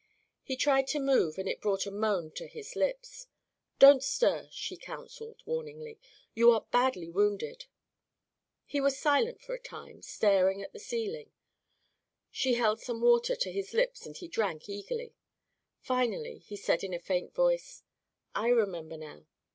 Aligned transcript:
He 0.41 0.55
tried 0.55 0.87
to 0.87 0.99
move 0.99 1.37
and 1.37 1.47
it 1.47 1.61
brought 1.61 1.85
a 1.85 1.91
moan 1.91 2.31
to 2.31 2.47
his 2.47 2.75
lips. 2.75 3.27
"Don't 3.77 4.01
stir," 4.03 4.47
she 4.51 4.75
counseled 4.75 5.43
warningly; 5.45 5.99
"you 6.33 6.49
are 6.49 6.65
badly 6.71 7.07
wounded." 7.11 7.67
He 8.65 8.81
was 8.81 8.97
silent 8.97 9.43
for 9.43 9.53
a 9.53 9.59
time, 9.61 10.01
staring 10.01 10.59
at 10.59 10.73
the 10.73 10.79
ceiling. 10.79 11.29
She 12.31 12.55
held 12.55 12.81
some 12.81 12.99
water 13.01 13.35
to 13.35 13.51
his 13.51 13.75
lips 13.75 14.07
and 14.07 14.17
he 14.17 14.27
drank 14.27 14.67
eagerly. 14.67 15.13
Finally 15.81 16.39
he 16.47 16.55
said 16.55 16.83
in 16.83 16.95
a 16.95 16.99
faint 16.99 17.35
voice: 17.35 17.83
"I 18.33 18.47
remember, 18.47 18.97
now. 18.97 19.27